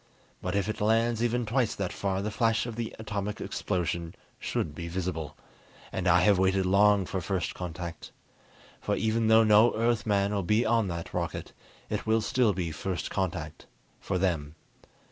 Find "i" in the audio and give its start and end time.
6.07-6.21